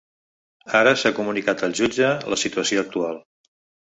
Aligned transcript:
Ara 0.77 0.93
s’ha 1.01 1.11
comunicat 1.19 1.61
el 1.67 1.75
jutge 1.79 2.09
la 2.35 2.39
situació 2.45 2.85
actual. 2.87 3.21